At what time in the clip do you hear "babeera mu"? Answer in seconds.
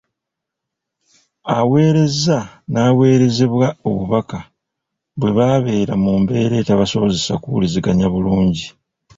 5.37-6.13